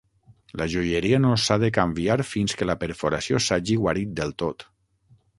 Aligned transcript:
La 0.59 0.65
joieria 0.75 1.17
no 1.25 1.33
s'ha 1.41 1.57
de 1.63 1.67
canviar 1.75 2.15
fins 2.29 2.55
que 2.61 2.67
la 2.69 2.75
perforació 2.85 3.41
s'hagi 3.49 3.77
guarit 3.83 4.15
del 4.21 4.33
tot. 4.45 4.65